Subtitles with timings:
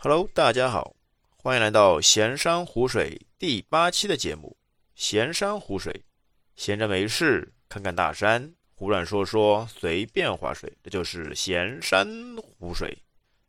[0.00, 0.94] Hello，大家好，
[1.38, 4.56] 欢迎来到闲山湖水第八期的节目。
[4.94, 6.04] 闲山湖水，
[6.54, 12.06] 闲着没事看看大山，胡乱说说随便划水，这就是闲山
[12.36, 12.96] 湖水。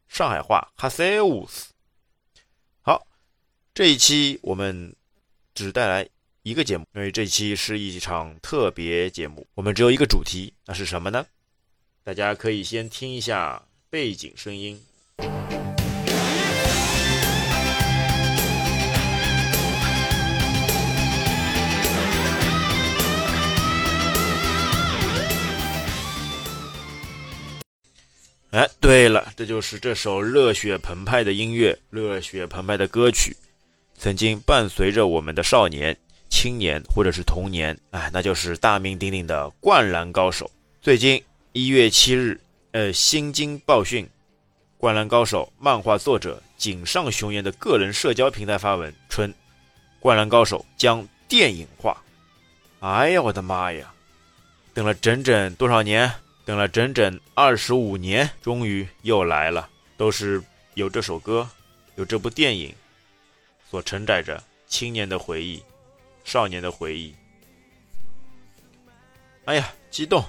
[0.07, 1.71] 上海话哈塞乌斯。
[2.81, 3.05] 好，
[3.71, 4.95] 这一期我们
[5.53, 6.09] 只带来
[6.41, 11.27] 一个节目，因为这一期是一场特别节目，我们只有一个主题，那是什么呢？
[12.03, 14.83] 大家可以先听一下背景声音。
[28.59, 33.33] 哎，对了，这就是这首热血澎湃的音乐，热血澎湃的歌曲，
[33.97, 35.95] 曾经伴随着我们的少年、
[36.29, 37.79] 青年或者是童年。
[37.91, 40.45] 哎，那就是大名鼎鼎的《灌篮高手》。
[40.81, 42.37] 最近一月七日，
[42.71, 44.03] 呃，新京报讯，
[44.77, 49.29] 《灌篮高手》漫画作者井上雄彦的个人社交平台发文称，
[50.01, 52.03] 《灌篮高手》将电影化。
[52.81, 53.93] 哎呀，我的妈呀！
[54.73, 56.11] 等了整整多少年？
[56.49, 60.41] 等了整整二十五年，终于又来了，都是
[60.73, 61.47] 有这首歌，
[61.93, 62.73] 有这部电影
[63.69, 65.61] 所承载着青年的回忆，
[66.23, 67.13] 少年的回忆。
[69.45, 70.23] 哎呀，激动！《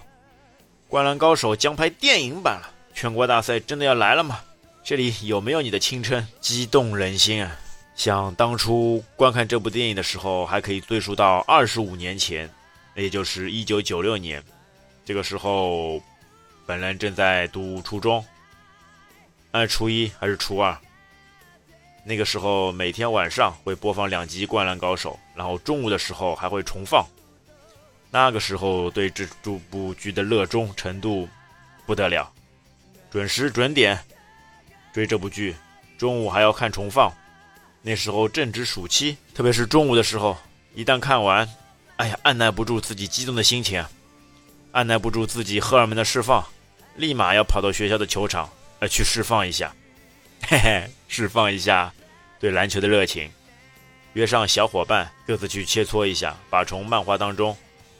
[0.89, 4.43] 灌篮高手》将拍电影版了，全国大赛真的要来了吗？
[4.85, 6.29] 这里有没有你的青春？
[6.39, 7.57] 激动人心啊！
[7.95, 12.47] 想当初观看这部电影的时候，还可以追溯到二十五年前，
[12.95, 14.45] 也就是一九九六年，
[15.07, 15.99] 这个时候。
[16.71, 18.25] 本人正在读初中，
[19.51, 20.79] 按初一还是初二？
[22.05, 27.05] 那个时候每天晚上会播放两集《灌篮高手》，然后中午的时候还会重放。
[28.09, 29.27] 那个时候对这
[29.69, 31.29] 部剧的热衷程度
[31.87, 32.31] 不得了，
[33.11, 33.99] 准时准点
[34.93, 35.57] 追这部剧，
[35.99, 37.13] 中午还要看重放。
[37.83, 40.39] 那时候正值暑期，特别是中午的时候，
[40.77, 41.53] 一旦看完，
[41.97, 43.85] 哎呀，按耐不住自己激动的心情，
[44.71, 46.47] 按耐不住自己荷尔蒙的释放。
[47.01, 49.75] 立马要跑到学校的球场，呃，去释放一下，
[50.47, 51.93] 嘿嘿，释放一下
[52.39, 53.31] 对篮球的热情，
[54.13, 57.57] 约上小伙伴，各自去切磋一下，把从漫画当中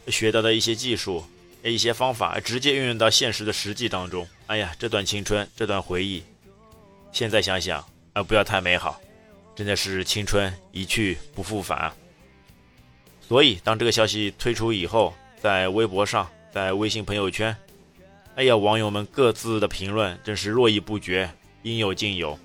[0.09, 1.25] 学到的一些技术、
[1.65, 4.29] 一些方法，直接运用到现实的实际当中。
[4.49, 6.23] 哎呀，这段青春，这段回忆，
[7.11, 7.83] 现在想想
[8.13, 9.01] 啊，不要太美好，
[9.57, 11.91] 真的是青春一去不复返。
[13.27, 17.57] 所以，当这个消息推出以后，在微博上，在微信朋友圈。
[18.37, 21.31] 哎呀，网友们各自的评论真是络绎不绝，
[21.63, 22.39] 应有尽有。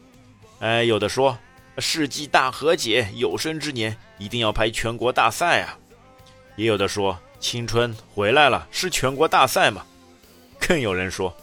[0.60, 1.38] 哎，有的说
[1.78, 5.78] 世纪大和解，有生之年一定要拍全国大赛啊；
[6.58, 9.86] 也有的说青春回来了，是全国大赛吗？
[10.60, 11.34] 更有人说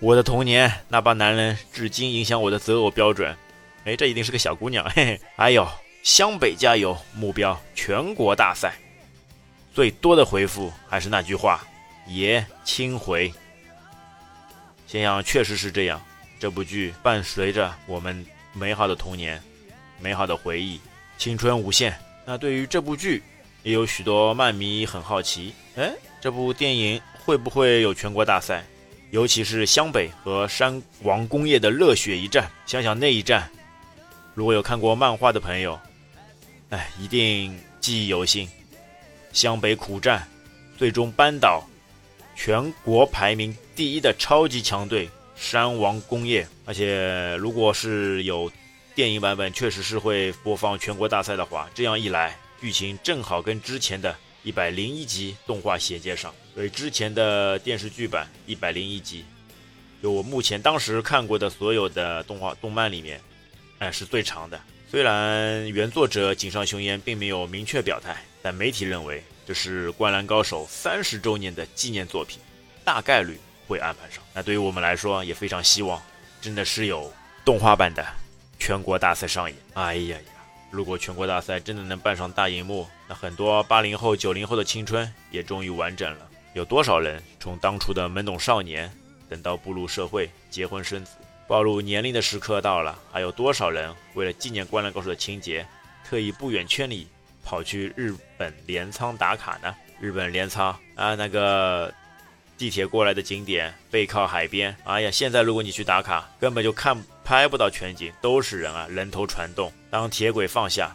[0.00, 3.36] 我的童年那帮男人至今影响我的择偶标准。
[3.84, 4.84] 哎，这一定是个小姑娘。
[4.90, 5.68] 嘿嘿，哎呦，
[6.02, 8.74] 湘北加油，目标全国大赛。
[9.74, 11.64] 最多的回复还是那句话：
[12.06, 13.32] 爷亲回。
[14.92, 15.98] 想想确实是这样，
[16.38, 19.42] 这部剧伴随着我们美好的童年、
[19.98, 20.78] 美好的回忆、
[21.16, 21.98] 青春无限。
[22.26, 23.22] 那对于这部剧，
[23.62, 28.62] 也有许多漫迷很好奇：哎，这部电影会不会有全国大赛？
[29.12, 32.50] 尤其是湘北和山王工业的热血一战。
[32.66, 33.50] 想想那一战，
[34.34, 35.80] 如果有看过漫画的朋友，
[36.68, 38.46] 哎，一定记忆犹新。
[39.32, 40.28] 湘北苦战，
[40.76, 41.66] 最终扳倒
[42.34, 43.56] 全国排名。
[43.74, 48.50] 第一的超级强队山王工业，而且如果是有
[48.94, 56.32] 电影版本，确实是会播放全国大赛的话，这样一来，剧情正好跟之前的一百零一集动画衔接上。
[56.54, 59.24] 所以之前的电视剧版一百零一集，
[60.02, 63.18] 就我目前当时看过的所有的动画动漫里面，
[63.78, 64.60] 哎是最长的。
[64.90, 72.38] 虽然原作者井上雄彦并没有明确表态，但媒体认为这是《灌篮高手》三十周年的纪念作品，
[72.84, 73.38] 大概率。
[73.68, 76.02] 会安排上，那对于我们来说也非常希望，
[76.42, 77.10] 真的是有
[77.42, 78.04] 动画版的
[78.58, 79.56] 全国大赛上演。
[79.74, 86.28] 哎呀呀，如果全国大赛真的能办上大荧幕，那很多八零后、九零后的青春也终于完整了。
[86.52, 88.92] 有多少人从当初的懵懂少年，
[89.26, 91.12] 等到步入社会、结婚生子、
[91.46, 95.66] 暴露年龄的时刻到了，还有多少人为了纪念《灌篮高手》的情节，
[96.04, 97.06] 特意不远千里
[97.44, 99.74] 跑去日本镰仓打卡呢？
[100.00, 101.92] 日本镰仓啊，那个。
[102.58, 109.72] 地铁过来的景点背靠海边，哎呀，现在如果你去打卡，根本就看拍不到全景，都是人啊，人头攒动。
[109.90, 110.94] 当铁轨放下，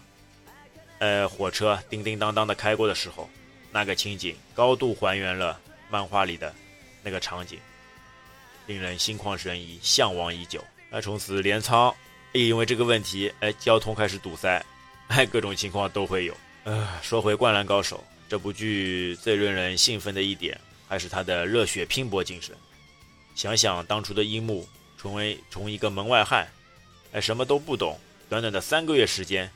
[1.00, 3.30] 呃，火车叮叮当当的开过的时候，
[3.70, 5.60] 那个情景高度还原了
[5.90, 6.56] 漫画里的
[7.04, 7.60] 那个场景，
[8.66, 10.64] 令人心旷神怡，向往已久。
[10.90, 11.94] 那从此镰仓
[12.32, 14.64] 也因为这个问题，哎，交通开始堵塞，
[15.10, 16.36] 哎，各种情况都会有。
[16.64, 17.98] 呃，说回《灌篮高手》
[18.30, 22.54] 这部剧，最令人兴奋的一点还是他的热血拼搏精神。
[23.36, 24.68] 想想当初的樱木，
[24.98, 26.48] 成为从一个门外汉，
[27.14, 29.50] 哎，什么都不懂，短短的三个月时间，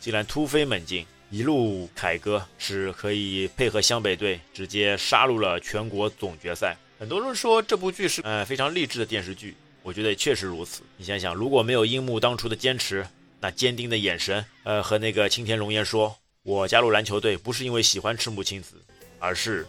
[0.00, 6.76] 竟然突飞猛进，一路凯歌，是可以配合湘北队直接杀入了全国总决赛。
[6.98, 10.82] 很多人说这部剧是呃非常励志的电视剧，我觉得也确实如此。
[10.96, 13.06] 你想想，如果没有樱木当初的坚持，
[13.40, 16.14] 那坚定的眼神，呃，和那个青田龙彦说
[16.44, 18.76] ：“我加入篮球队不是因为喜欢赤木晴子，
[19.18, 19.66] 而是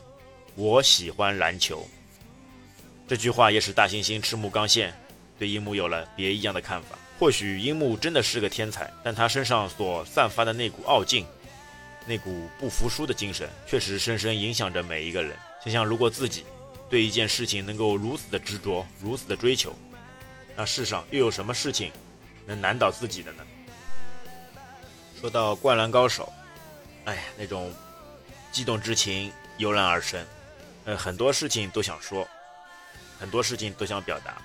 [0.55, 1.87] 我喜欢篮球。”
[3.07, 4.93] 这句话也使大猩猩赤木刚宪
[5.39, 6.97] 对樱木有了别一样的看法。
[7.17, 11.25] 或许樱木真的是个天才，但他身上所散发的那股傲劲，
[12.05, 15.37] 那股不服输的精神，确实深深影响着每一个人。
[15.63, 16.43] 想想，如果自己
[16.89, 19.73] 对一件事情能够如此的执着，如此的追求，
[20.57, 21.91] 那世上又有什么事情
[22.45, 23.43] 能难倒自己的呢？
[25.21, 26.27] 说到《灌篮高手》，
[27.09, 27.71] 哎呀，那种
[28.51, 30.25] 激动之情油然而生，
[30.83, 32.27] 呃，很多事情都想说。
[33.19, 34.41] 很多事情都想表达，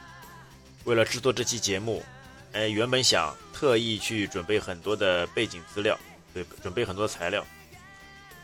[0.85, 2.05] 为了制作这期节目，
[2.53, 5.99] 哎，原本想特意去准备很多的背景资料，
[6.35, 7.43] 对，准备很多材料，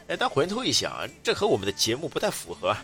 [0.08, 2.74] 哎，但回头一想，这和我们的节目不太符合，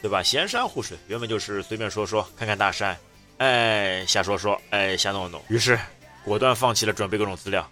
[0.00, 0.22] 对吧？
[0.22, 2.96] 闲山湖水原本就是随便说说，看看大山，
[3.36, 5.78] 哎，瞎说说，哎，瞎弄弄，于是
[6.24, 7.70] 果断放弃了准备各种资料，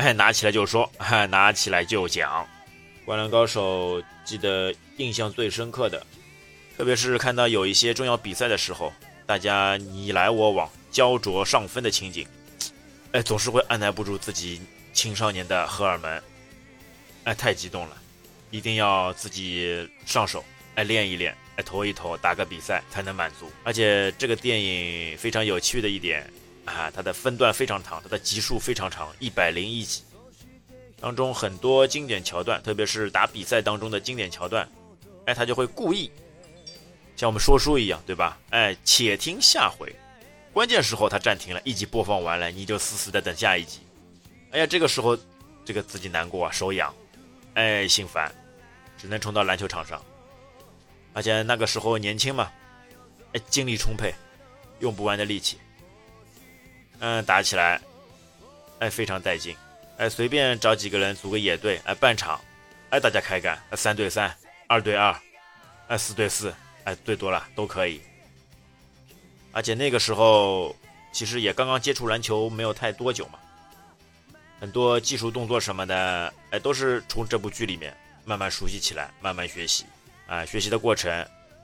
[0.00, 0.90] 哎，拿起来就说，
[1.28, 2.42] 拿起来就讲，
[3.04, 6.02] 《灌篮高手》记得印象最深刻的。
[6.74, 8.90] 特别是看到有一些重要比赛的时候，
[9.26, 12.26] 大家你来我往、焦灼上分的情景，
[13.12, 14.62] 哎，总是会按耐不住自己
[14.94, 16.22] 青少年的荷尔蒙，
[17.24, 17.94] 哎，太激动了，
[18.50, 20.42] 一定要自己上手，
[20.76, 23.52] 哎，练一练，哎，投一投，打个比赛才能满足。
[23.64, 26.26] 而且这个电影非常有趣的一点
[26.64, 30.02] 啊，它的分段非常长，它的集数非常长，一百零一集，
[31.00, 34.68] 当中很多经典桥段，特别是打比赛当中的经典桥段，
[35.26, 36.10] 哎，他就会故意。
[37.16, 38.38] 像我们说书一样，对吧？
[38.50, 39.94] 哎，且听下回。
[40.52, 43.80] 关键时候他暂停了，一集播放完了，你就死死的等下一集。
[44.52, 45.18] 哎呀，这个时候，
[45.64, 46.94] 这个自己难过啊，手痒，
[47.54, 48.32] 哎，心烦，
[48.98, 50.02] 只能冲到篮球场上。
[51.12, 52.50] 而且那个时候年轻嘛，
[53.32, 54.14] 哎，精力充沛，
[54.78, 55.58] 用不完的力气。
[57.00, 57.80] 嗯，打起来，
[58.78, 59.56] 哎，非常带劲。
[59.98, 62.40] 哎，随便找几个人组个野队，哎，半场，
[62.90, 64.34] 哎，大家开干，三对三，
[64.68, 65.14] 二对二，
[65.88, 66.54] 哎，四对四。
[66.84, 68.00] 哎，最多了都可以，
[69.52, 70.74] 而且那个时候
[71.12, 73.38] 其实也刚刚接触篮球没有太多久嘛，
[74.58, 77.94] 很多技术动作什么的，哎，都是从这部剧里面
[78.24, 79.84] 慢慢熟悉起来，慢慢学习。
[80.26, 80.42] 啊。
[80.46, 81.12] 学习的过程，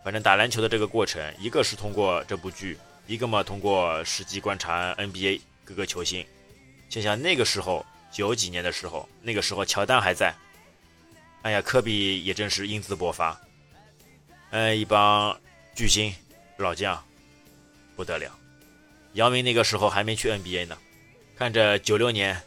[0.05, 6.26] 反正打篮球的这个过程，一个是通过这部剧，一个嘛通过实际观察 NBA 各个球星。
[6.88, 10.35] 想想那个时候九几年的时候，那个时候乔丹还在，
[11.43, 13.41] 哎呀，科比也真是英姿勃发。
[14.50, 15.38] 哎，一帮
[15.75, 16.14] 巨星
[16.56, 17.03] 老将
[17.94, 18.37] 不得了。
[19.14, 20.79] 姚明那个时候还没去 NBA 呢，
[21.37, 22.41] 看着九六年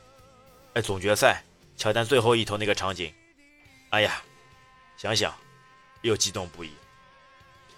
[0.74, 1.44] 哎总决赛
[1.78, 3.14] 乔丹最后一投那个场景，
[3.90, 4.22] 哎呀，
[4.98, 5.34] 想想
[6.02, 6.72] 又激动不已。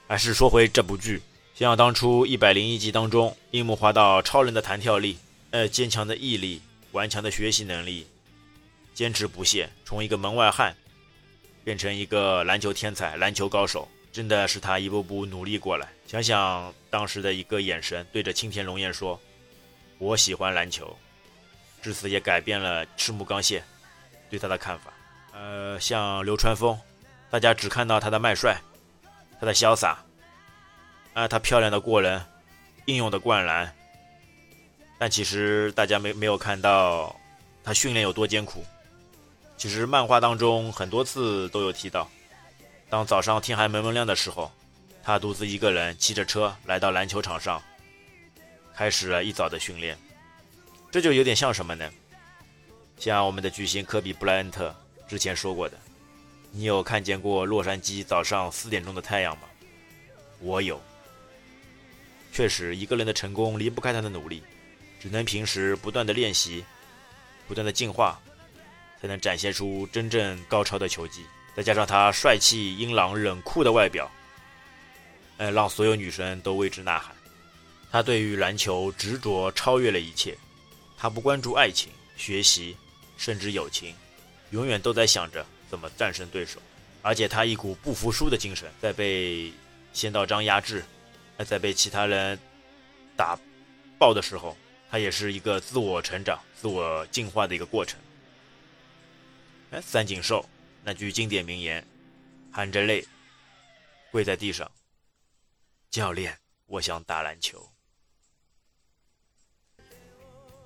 [0.07, 1.21] 还是说回这部剧，
[1.61, 5.15] 想想当初一百零一集当中，樱木花道超人的弹跳力，
[5.51, 6.59] 呃，坚强的毅力，
[6.91, 8.07] 顽强的学习能力，
[8.95, 10.75] 坚持不懈，从一个门外汉
[11.63, 13.87] 变成一个篮球天才、篮球高手。
[14.11, 15.87] 真的是他一步步努力过来。
[16.07, 19.21] 想想当时的一个眼神，对着青田龙彦说
[19.99, 20.97] ：“我喜欢篮球。”
[21.79, 23.63] 至此也改变了赤木刚宪
[24.31, 24.91] 对他的看法。
[25.31, 26.75] 呃，像流川枫，
[27.29, 28.59] 大家只看到他的麦帅，
[29.39, 30.03] 他的潇洒，
[31.13, 32.23] 啊，他漂亮的过人，
[32.85, 33.73] 英勇的灌篮。
[34.97, 37.15] 但其实大家没没有看到
[37.63, 38.63] 他训练有多艰苦。
[39.57, 42.09] 其实漫画当中很多次都有提到。
[42.89, 44.51] 当早上天还蒙蒙亮的时候，
[45.03, 47.61] 他独自一个人骑着车来到篮球场上，
[48.73, 49.97] 开始了一早的训练。
[50.91, 51.89] 这就有点像什么呢？
[52.97, 54.75] 像我们的巨星科比布莱恩特
[55.07, 55.77] 之前说过的
[56.51, 59.43] ：“你有看见过洛杉矶早上四点钟的太阳吗？”
[60.39, 60.79] 我有。
[62.31, 64.41] 确实，一个人的成功离不开他的努力，
[64.99, 66.63] 只能平时不断的练习，
[67.47, 68.19] 不断的进化，
[69.01, 71.25] 才能展现出真正高超的球技。
[71.55, 74.09] 再加上他帅气、英朗、冷酷的外表，
[75.37, 77.13] 呃，让所有女生都为之呐喊。
[77.91, 80.37] 他对于篮球执着超越了一切，
[80.97, 82.77] 他不关注爱情、学习，
[83.17, 83.93] 甚至友情，
[84.51, 86.61] 永远都在想着怎么战胜对手。
[87.01, 89.51] 而且他一股不服输的精神，在被
[89.91, 90.85] 仙道章压制，
[91.43, 92.39] 在被其他人
[93.15, 93.37] 打
[93.97, 94.55] 爆的时候，
[94.89, 97.99] 他也是一个自我成长、自我进化的一个过程。
[99.71, 100.47] 哎，三井寿
[100.83, 101.85] 那句经典名言，
[102.51, 103.05] 含着泪
[104.11, 104.69] 跪在地上
[105.89, 107.69] ：“教练，我想打篮球。”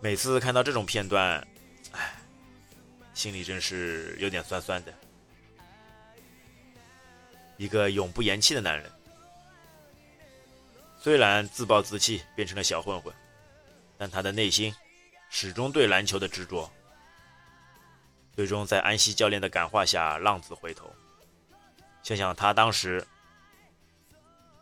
[0.01, 1.46] 每次看到这种片段，
[1.91, 2.15] 哎，
[3.13, 4.94] 心里真是有点酸酸的。
[7.58, 8.91] 一个永不言弃的男人，
[11.06, 13.14] 虽然自暴自弃变成了小混混，
[13.96, 14.74] 但他的内心
[15.30, 16.68] 始终对篮球的执着。
[18.36, 20.92] 最终在安西教练的感化下，浪子回头。
[22.02, 23.06] 想想他当时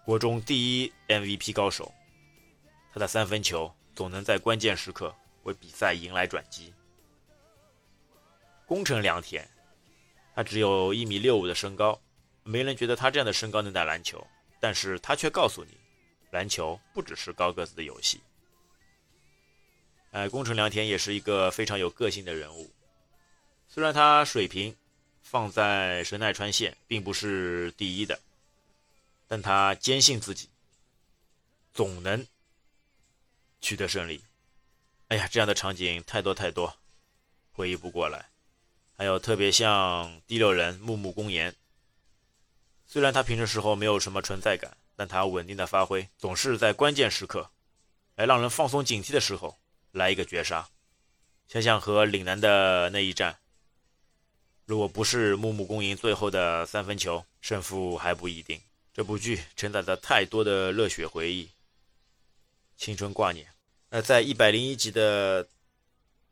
[0.03, 1.89] 国中第一 MVP 高手，
[2.93, 6.73] 他的三分球总能在关键时刻为比赛迎来转机。
[8.65, 9.49] 宫城良田，
[10.35, 11.97] 他只有一米六五的身高。
[12.43, 14.27] 没人觉得他这样的身高能打篮球，
[14.59, 15.77] 但是他却告诉你，
[16.33, 18.19] 篮球不只是高个子的游戏。
[20.09, 22.71] 哎，宫城良田也是一个非常有个性的人物，
[23.67, 24.75] 虽然他水平
[25.21, 28.19] 放在神奈川县并不是第一的，
[29.27, 30.49] 但他坚信自己
[31.71, 32.25] 总能
[33.61, 34.19] 取得胜利。
[35.09, 36.75] 哎呀，这样的场景太多太多，
[37.51, 38.27] 回忆不过来。
[38.97, 41.55] 还有特别像第六人木木公言。
[42.87, 47.51] 虽然他平时时候没有什么存在感，但他稳定的发挥总是在关键时刻，
[48.15, 49.59] 来让人放松警惕的时候
[49.91, 50.69] 来一个绝杀。
[51.49, 53.37] 想想和岭南的那一战，
[54.63, 58.61] 如果不是木木公营最后的三分球，胜负还不一定。
[58.93, 61.49] 这部剧承载着太多的热血回忆、
[62.77, 63.45] 青春挂念。
[63.89, 65.49] 那在一百零一集的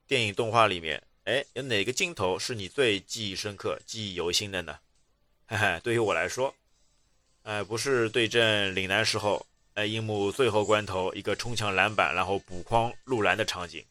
[0.08, 4.80] 电影动画里面，哎，有哪个镜头是你最记忆深刻、记忆犹新的呢？
[5.46, 6.56] 嘿嘿，对于我来说，
[7.44, 13.84] 哎，不是对阵岭南时候，哎，樱木最后关头一个冲抢篮板，然后补框入篮的场景；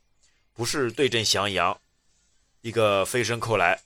[0.54, 1.80] 不是对阵翔阳，
[2.61, 3.80] 一个飞身扣篮，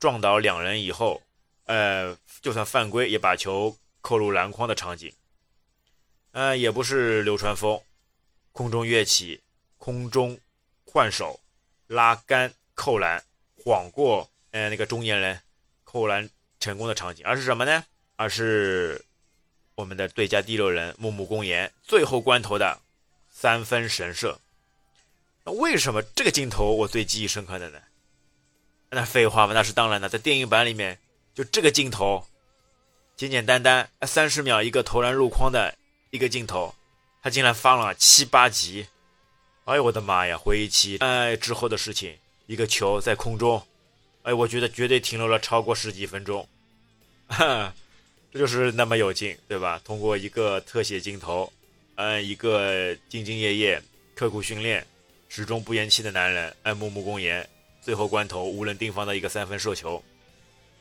[0.00, 1.22] 撞倒两人以后，
[1.64, 5.10] 呃，就算犯规也把球扣入篮筐的场景；
[6.32, 7.80] 嗯，也不是流川枫
[8.52, 9.40] 空中跃起，
[9.78, 10.38] 空中
[10.84, 11.38] 换手
[11.86, 13.22] 拉杆扣篮，
[13.62, 15.40] 晃过呃那个中年人
[15.84, 16.28] 扣篮。
[16.58, 17.84] 成功的场景，而是什么呢？
[18.16, 19.04] 而是
[19.74, 22.80] 我们的最佳第六人木木公言最后关头的
[23.30, 24.38] 三分神射。
[25.44, 27.78] 那为什么这个镜头我最记忆深刻的呢？
[28.90, 30.98] 那废话嘛，那是当然的，在电影版里面，
[31.34, 32.26] 就这个镜头，
[33.16, 35.76] 简简单单三十秒一个投篮入框的
[36.10, 36.74] 一个镜头，
[37.22, 38.86] 他竟然放了七八集。
[39.64, 40.38] 哎呦我的妈呀！
[40.38, 43.66] 回忆起哎之后的事情，一个球在空中，
[44.22, 46.48] 哎，我觉得绝对停留了超过十几分钟。
[47.26, 47.74] 哈
[48.36, 49.80] 就是那么有劲，对吧？
[49.84, 51.52] 通过一个特写镜头，
[51.94, 53.82] 嗯，一个兢兢业业、
[54.14, 54.86] 刻苦训练、
[55.28, 57.48] 始终不言弃的男人，哎，木木公言，
[57.80, 60.02] 最后关头无人盯防的一个三分射球，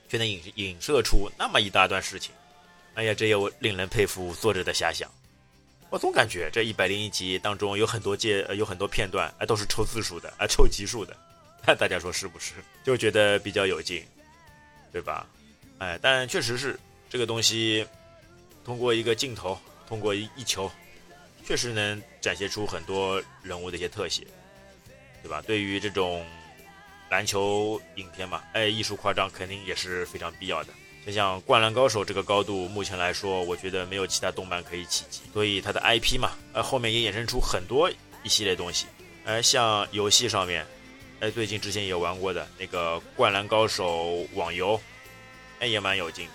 [0.09, 2.33] 却能影影射出那么一大段事情。
[2.95, 5.09] 哎呀，这又令人佩服作者的遐想。
[5.89, 11.15] 我总感觉这一百零一集当中有很多节，有很多片段，哎，都是抽字数的，哎，抽集数的。
[11.79, 12.53] 大家说是不是？
[12.83, 14.03] 就觉得比较有劲，
[14.91, 15.25] 对吧？
[15.79, 16.79] 哎，但确实是
[17.15, 17.87] 这个东西，
[18.65, 19.57] 通过一个镜头，
[19.87, 20.69] 通过一一球，
[21.47, 24.27] 确实能展现出很多人物的一些特写，
[25.23, 25.41] 对吧？
[25.47, 26.27] 对于这种
[27.09, 30.73] 篮球影片嘛，哎，艺术夸张肯定也是非常必要的。
[31.05, 35.21] 就像《灌篮高手》这个高度，目前来说，我觉得没有其他动漫可以企及。
[35.31, 37.89] 所以它的 IP 嘛，呃，后面也衍生出很多
[38.23, 38.87] 一系列东西。
[39.23, 40.67] 哎，像游戏上面，
[41.21, 44.77] 哎，最近之前也玩过的那个《灌篮高手》网游。
[45.59, 46.31] 哎，也蛮有劲的，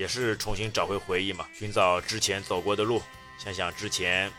[0.00, 3.02] 也是重新找回回忆嘛，寻找之前走过的路，
[3.36, 4.32] 想想之前，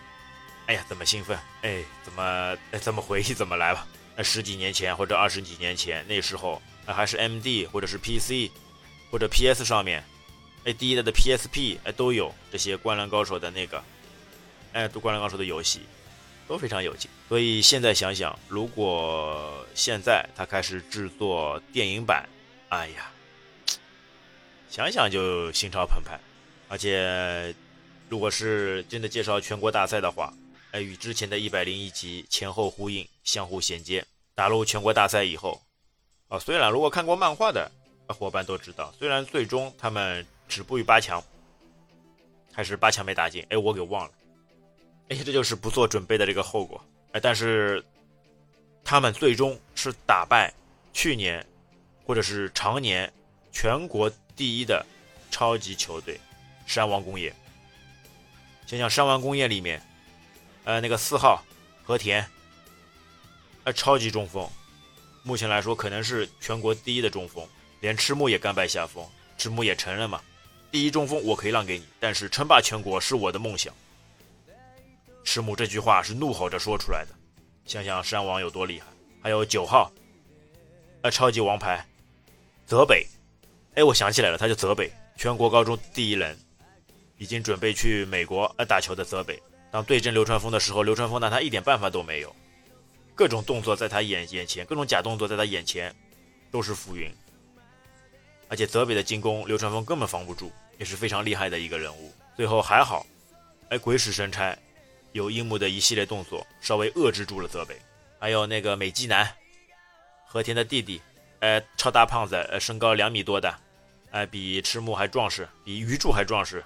[0.65, 1.37] 哎呀，怎么兴奋？
[1.61, 3.85] 哎，怎么哎，怎么回忆怎么来吧？
[4.15, 8.49] 那十几年前或者二十几年前，那时候那还是 MD 或者是 PC
[9.11, 10.03] 或者 PS 上面，
[10.63, 13.83] 哎，第一代的 PSP 哎都有这些《灌篮高手》的那个，
[14.73, 15.81] 哎，《都灌篮高手》的游戏
[16.47, 17.07] 都非常有劲。
[17.29, 22.27] 所以现在想想，如果现在他开始制作电影版，
[22.69, 23.11] 哎呀。
[24.71, 26.17] 想想就心潮澎湃，
[26.69, 27.53] 而且，
[28.07, 30.33] 如果是真的介绍全国大赛的话，
[30.71, 34.05] 哎，与之前的一百零一集前后呼应，相互衔接。
[34.33, 35.61] 打入全国大赛以后，
[36.29, 37.69] 啊，虽然如果看过漫画的
[38.07, 41.21] 伙伴都知道，虽然最终他们止步于八强，
[42.53, 44.11] 还是八强没打进，哎，我给忘了，
[45.09, 47.83] 哎，这就是不做准备的这个后果，哎，但是
[48.85, 50.49] 他们最终是打败
[50.93, 51.45] 去年，
[52.05, 53.11] 或者是常年
[53.51, 54.09] 全国。
[54.41, 54.83] 第一的
[55.29, 56.19] 超级球队
[56.65, 57.31] 山王工业，
[58.65, 59.79] 想想山王工业里面，
[60.63, 61.43] 呃，那个四号
[61.83, 62.27] 和田
[63.65, 64.50] 呃，超级中锋，
[65.21, 67.48] 目前来说可能是全国第一的中锋，
[67.81, 69.07] 连赤木也甘拜下风，
[69.38, 70.19] 赤木也承认嘛，
[70.71, 73.71] 第一中锋我可以让给你，但是称霸全国是我的梦想。
[75.24, 77.13] 赤木这句话是怒吼着说出来的，
[77.67, 78.88] 想想山王有多厉害。
[79.21, 79.91] 还有九号，
[81.03, 81.86] 呃，超级王牌，
[82.65, 83.05] 泽北，
[83.75, 86.37] 哎，我想起来了，他叫泽北，全国高中第一人，
[87.17, 89.41] 已经准备去美国呃打球的泽北。
[89.71, 92.35] 当对阵流川枫的时候，流川枫拿他一点办法都没有，
[93.15, 95.95] 各种动作在他眼眼前，各种假动作在他眼前
[96.51, 97.09] 都是浮云。
[98.49, 102.13] 而且泽北的进攻，流川枫根本防不住，也是非常厉害的一个人物。
[102.35, 103.05] 最后还好，
[103.69, 104.53] 哎，鬼使神差，
[105.13, 107.79] 有樱木的一系列动作稍微遏制住了泽北。
[108.19, 109.33] 还有那个美纪男，
[110.25, 111.01] 和田的弟弟，
[111.41, 113.53] 呃，超大胖子，呃，身高两米多的，
[114.12, 116.63] 呃，比赤木还壮实，比鱼柱还壮实，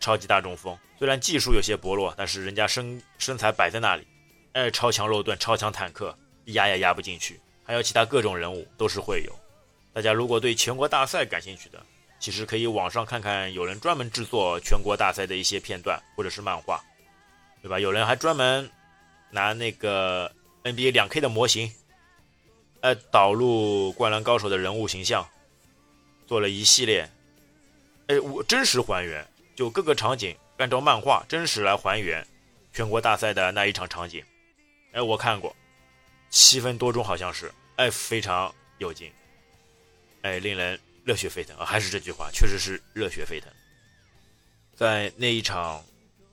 [0.00, 0.76] 超级大中锋。
[0.98, 4.06] 虽然技术有些薄弱，但是人家身身材摆在那里，
[4.54, 7.40] 哎，超强肉盾，超强坦克，压也压不进去。
[7.62, 9.32] 还有其他各种人物都是会有。
[9.92, 11.78] 大家如果对全国大赛感兴趣的，
[12.18, 16.82] 其实可以网上看看，有人专门制作全国大赛的一些片段或者是漫画，
[17.60, 17.78] 对吧？
[17.78, 18.70] 有人还专门
[19.30, 20.32] 拿那个。
[20.64, 21.70] NBA 两 K 的模型，
[22.80, 25.28] 呃，导入灌篮高手的人物形象，
[26.26, 27.10] 做了一系列，
[28.06, 32.26] 哎，我真实还原，就各个场景按照漫画真实来还原
[32.72, 34.22] 全国大赛的那一场场景，
[34.92, 35.54] 哎，我看过，
[36.30, 39.10] 七分多钟好像是，哎，非常有劲，
[40.22, 41.64] 哎，令人热血沸腾啊！
[41.64, 43.50] 还是这句话，确实是热血沸腾。
[44.74, 45.84] 在那一场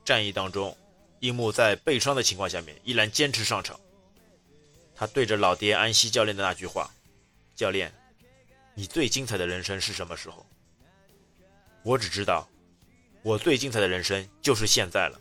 [0.03, 0.75] 战役当中，
[1.19, 3.79] 樱木在被伤的情况下面依然坚持上场。
[5.03, 6.89] 他对着老爹安西教练的那句话
[7.53, 7.93] ：“教练，
[8.73, 10.45] 你最精彩的人生是什么时候？”
[11.83, 12.47] 我只知道，
[13.21, 15.19] 我最精彩的人生就是现在了。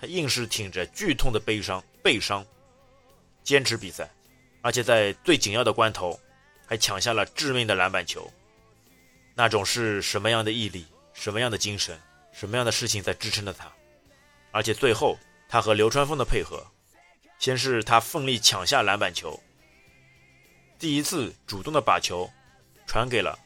[0.00, 2.42] 他硬是挺着剧痛的悲伤背伤，
[3.44, 4.10] 坚持比赛，
[4.62, 6.18] 而且在最紧要的关头，
[6.64, 8.32] 还抢下了致命的篮板球。
[9.34, 12.00] 那种是什么样的毅力，什么样的精神，
[12.32, 13.70] 什么样的事情在支撑着他？
[14.52, 15.18] 而且最后，
[15.50, 16.66] 他和流川枫的配合。
[17.38, 19.38] 先是他奋力抢下篮板球，
[20.78, 22.28] 第一次主动的把球
[22.86, 23.38] 传给了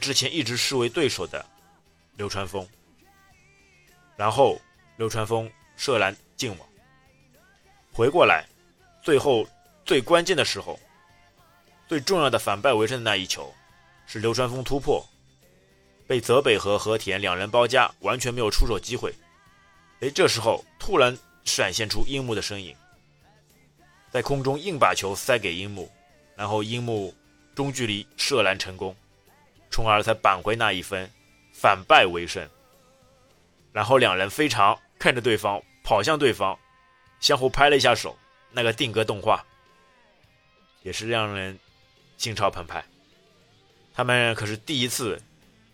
[0.00, 1.44] 之前一直视为对手的
[2.16, 2.66] 流川枫，
[4.16, 4.58] 然后
[4.96, 6.68] 流川枫射篮进网，
[7.92, 8.46] 回过来，
[9.02, 9.46] 最后
[9.84, 10.80] 最关键的时候，
[11.86, 13.52] 最重要的反败为胜的那一球，
[14.06, 15.06] 是流川枫突破，
[16.06, 19.14] 被泽北和和田两人包夹，完全没有出手机会。
[20.00, 21.16] 哎，这时候突然。
[21.44, 22.76] 闪现出樱木的身影，
[24.10, 25.90] 在空中硬把球塞给樱木，
[26.36, 27.14] 然后樱木
[27.54, 28.96] 中距离射篮成功，
[29.70, 31.10] 从而才扳回那一分，
[31.52, 32.48] 反败为胜。
[33.72, 36.58] 然后两人非常看着对方跑向对方，
[37.20, 38.16] 相互拍了一下手，
[38.50, 39.44] 那个定格动画
[40.82, 41.58] 也是让人
[42.18, 42.84] 心潮澎湃。
[43.94, 45.20] 他们可是第一次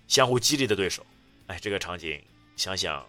[0.06, 1.04] 相互激励的对手，
[1.48, 2.20] 哎，这个场景
[2.56, 3.06] 想想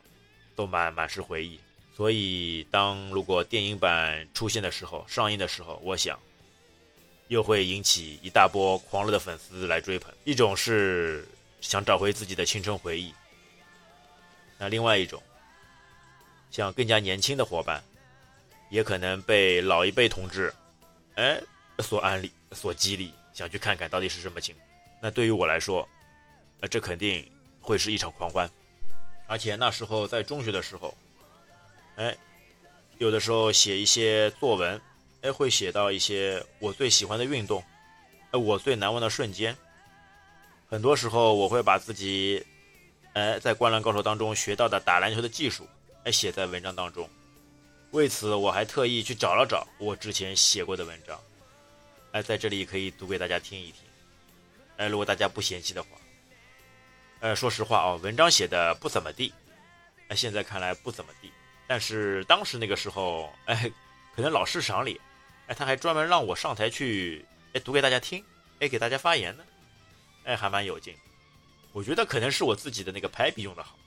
[0.56, 1.60] 都满满是回忆。
[1.99, 6.17] 所以，当如果电影版出现的时候，上映的时候，我想
[7.27, 10.09] 又会引起一大波狂热的粉丝来追捧。
[10.23, 11.27] 一种是
[11.59, 13.13] 想找回自己的青春回忆，
[14.57, 15.21] 那另外一种，
[16.51, 17.83] 像更加年轻的伙伴，
[18.69, 20.53] 也可能被老一辈同志，
[21.15, 21.38] 哎，
[21.79, 24.55] 所安利、所激励，想去看看到底是什么情。
[25.01, 25.85] 那对于我来说，
[26.62, 28.49] 那这肯定会是一场狂欢。
[29.27, 30.97] 而且那时候在中学的时候。
[31.99, 32.15] 哎，
[32.97, 34.79] 有的时候写一些作文，
[35.19, 37.62] 哎，会写到一些我最喜欢的运动，
[38.31, 39.53] 哎，我最难忘的瞬间。
[40.69, 42.41] 很多时候我会把自己，
[43.12, 45.67] 哎，在《灌篮高手》当中学到的打篮球的技术，
[46.05, 47.09] 哎，写在文章当中。
[47.91, 51.19] 为此，我还特意去找了找我之前写过的文章，
[52.13, 53.81] 哎，在这里可以读给大家听一听。
[54.77, 55.89] 哎，如果大家不嫌弃的话，
[57.19, 59.33] 呃，说实话哦，文章写的不怎么地，
[60.07, 61.29] 哎，现在看来不怎么地。
[61.69, 63.71] 但是当时那个时候，哎，
[64.15, 64.97] 可能老师赏脸，
[65.45, 68.25] 哎，他还专门让我上台去，哎，读给大家听，
[68.60, 69.43] 哎，给大家发言呢，
[70.23, 70.95] 哎，还蛮有劲。
[71.71, 73.77] 我觉得可能是我自己的那个排比用的好，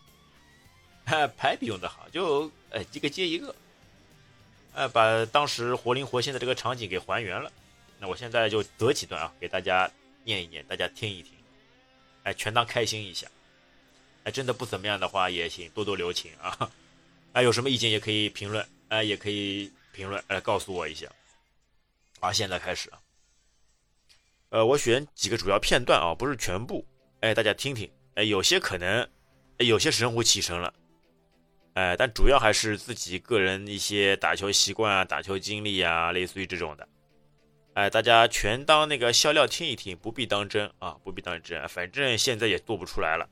[1.37, 3.53] 排比用的好，就哎一个接一个，
[4.75, 7.51] 哎，把当时活灵活现的这个场景给还原了。
[7.99, 9.91] 那我现在就择几段啊，给大家
[10.23, 11.33] 念一念，大家听一听，
[12.23, 13.27] 哎，全当开心一下。
[14.23, 16.71] 哎，真的不怎么样的话，也请多多留情啊。
[17.33, 21.07] 哎，有什么意见也可以评论，哎，也可以评论，哎，告诉我一下。
[22.21, 22.89] 啊，现在开始，
[24.51, 26.87] 呃，我选几个主要片段啊，不是全部，
[27.21, 29.09] 哎，大家听听，哎，有些可能，
[29.57, 30.73] 有些神乎其神了，
[31.73, 36.87] 哎，但主要还是自己个人一些打球习惯啊、打球经历啊，类似于这种的。
[37.75, 43.29] 哎，大家全当那个笑料听一听，不必当真啊，不必当真，反正现在也做不出来了。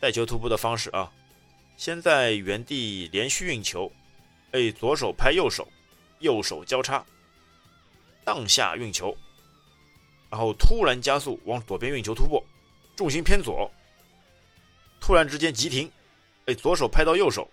[0.00, 1.12] 带球突破的方式啊，
[1.78, 3.90] 先在原地连续运球，
[4.50, 5.66] 哎，左手拍右手，
[6.18, 7.06] 右手交叉，
[8.24, 9.16] 当下运球，
[10.28, 12.44] 然后突然加速往左边运球突破，
[12.96, 13.70] 重心偏左，
[15.00, 15.88] 突然之间急停。
[16.46, 17.48] 哎，左手拍到右手，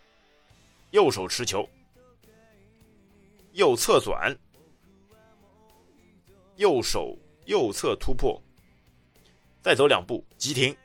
[0.89, 1.69] 右手持球，
[3.51, 4.35] 右侧转，
[6.55, 8.41] 右手右侧突破，
[9.61, 10.75] 再走两步急停，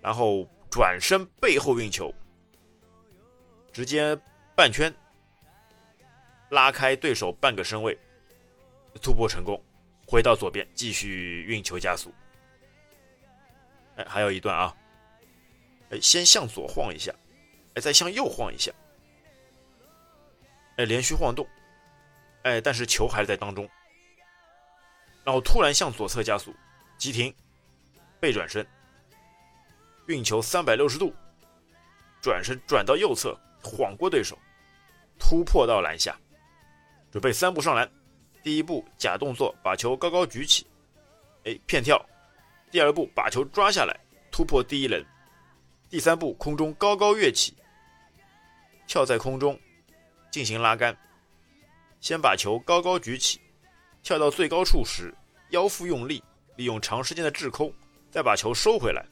[0.00, 2.12] 然后转身背后运球，
[3.72, 4.14] 直接
[4.54, 4.94] 半圈
[6.50, 7.98] 拉开对手半个身位，
[9.00, 9.58] 突破成功，
[10.06, 12.12] 回到左边继续运球加速。
[13.96, 14.76] 哎，还有一段啊。
[15.88, 17.10] 哎，先向左晃一下，
[17.72, 18.70] 哎，再向右晃一下，
[20.76, 21.48] 哎，连续晃动，
[22.42, 23.66] 哎，但是球还在当中，
[25.24, 26.54] 然后突然向左侧加速，
[26.98, 27.34] 急停，
[28.20, 28.66] 背转身，
[30.06, 31.12] 运球三百六十度，
[32.20, 34.38] 转身转到右侧，晃过对手，
[35.18, 36.16] 突破到篮下，
[37.10, 37.90] 准备三步上篮，
[38.42, 40.66] 第一步假动作把球高高举起，
[41.44, 42.00] 哎，骗跳，
[42.70, 43.98] 第二步把球抓下来，
[44.30, 45.04] 突破第一人。
[45.88, 47.56] 第三步，空中高高跃起，
[48.86, 49.58] 跳在空中
[50.30, 50.96] 进行拉杆。
[52.00, 53.40] 先把球高高举起，
[54.02, 55.14] 跳到最高处时，
[55.50, 56.22] 腰腹用力，
[56.56, 57.72] 利用长时间的滞空，
[58.10, 59.04] 再把球收回来。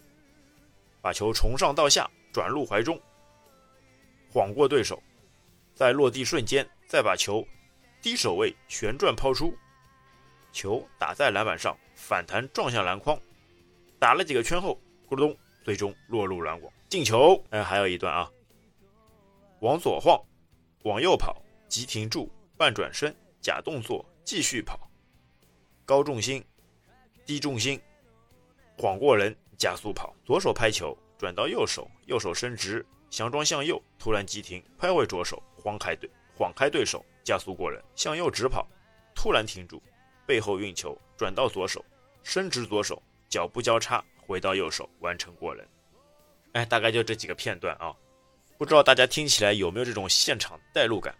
[1.04, 2.98] 把球从上到下转入怀中，
[4.32, 5.02] 晃过对手，
[5.74, 7.46] 在落地瞬间再把球
[8.00, 9.54] 低手位旋转抛出，
[10.50, 13.20] 球打在篮板上，反弹撞向篮筐，
[13.98, 15.36] 打了几个圈后，咕咚。
[15.62, 17.42] 最终落入篮网进球。
[17.48, 18.30] 哎，还有一段啊，
[19.60, 20.18] 往左晃，
[20.84, 21.36] 往右跑，
[21.68, 24.78] 急停住，半转身，假动作，继续跑，
[25.86, 26.44] 高重心，
[27.24, 27.80] 低重心，
[28.76, 38.66] 晃过人，加速跑，左手拍球，转到右手，右手伸直，降装向右，突然急停，拍回左手，晃开对，晃开对手，加速过人，向右直跑，
[39.14, 39.82] 突然停住，
[40.26, 41.84] 背后运球，转到左手，
[42.22, 44.04] 伸直左手，脚步交叉。
[44.26, 45.68] 回到右手完成过人，
[46.52, 47.94] 哎，大概就这几个片段啊，
[48.56, 51.14] 不知道大家听起来有没有这种现场代入感？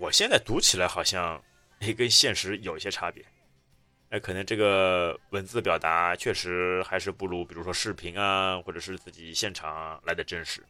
[0.00, 1.38] 我现在读起来好像
[1.80, 3.22] 也跟现实有一些差别，
[4.12, 10.62] 哎，可能这个文字表达确实还是不如，比如说视频啊，或者是自己现场来的真实。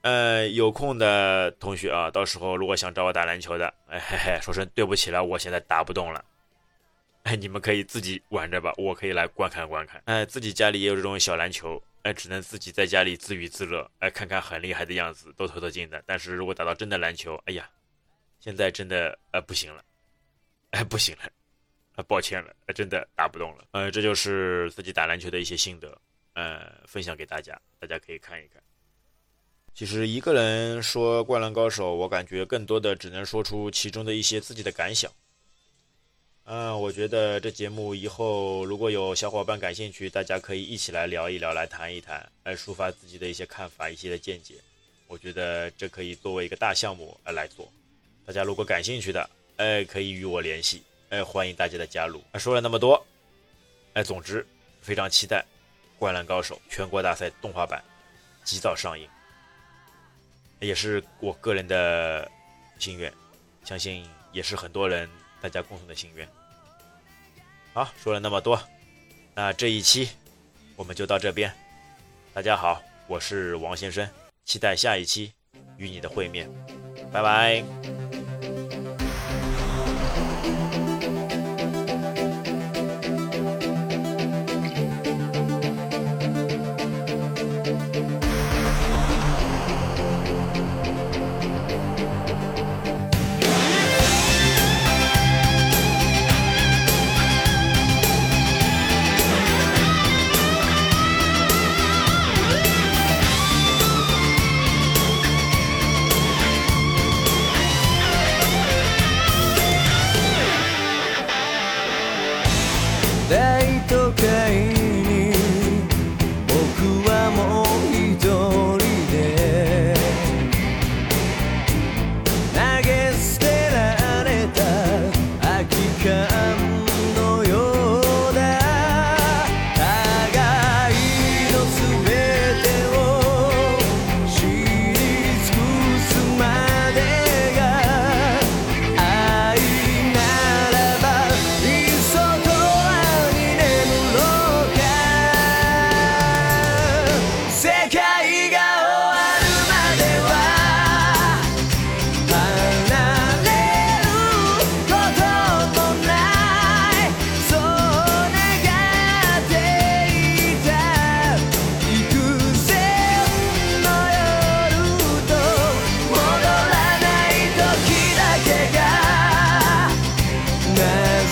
[0.00, 6.24] 呃，有空的同学啊，到时候如果想找我打篮球的，哎嘿嘿，说声对不起了，我现在打不动了。
[7.22, 10.02] 哎，你们可以自己玩着吧，我可以来观看观看。
[10.06, 16.02] 哎，自己家里也有这种小篮球，哎，只能自己在家里自娱自乐，哎，看看很厉害的样子，都透透镜的。
[16.04, 17.70] 但是如果打到真的篮球，哎呀，
[18.40, 19.84] 现在真的呃不行了，
[20.72, 21.22] 哎不行了，
[22.04, 23.64] 抱歉了，真的打不动了。
[23.72, 25.96] 呃，这就是自己打篮球的一些心得，
[26.34, 28.62] 呃，分享给大家，大家可以看一看。
[29.74, 35.10] 其实一个人说《灌篮高手》，我感觉更多的只能说出其中的一些自己的感想。
[36.44, 44.56] 嗯，我觉得这节目以后如果有小伙伴感兴趣，大家可以一起来聊一聊，来谈一谈，来抒发自己的一些看法、一些的见解。
[45.06, 47.70] 我觉得这可以作为一个大项目来做。
[48.26, 52.24] 大家如果感兴趣的，哎，可以与我联系，哎，欢迎大家的加入。
[52.38, 53.06] 说了那么多，
[53.92, 54.46] 哎，总之
[54.80, 55.44] 非常期待
[55.98, 57.84] 《灌篮高手》全国大赛动画版
[58.44, 59.06] 及早上映，
[60.58, 62.26] 也是我个人的
[62.78, 63.12] 心愿，
[63.62, 65.08] 相信也是很多人。
[65.42, 66.26] 大家共同的心愿。
[67.74, 68.58] 好，说了那么多，
[69.34, 70.08] 那这一期
[70.76, 71.52] 我们就到这边。
[72.32, 74.08] 大家好，我是王先生，
[74.46, 75.30] 期待下一期
[75.76, 76.48] 与你的会面，
[77.12, 78.21] 拜拜。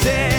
[0.03, 0.30] day.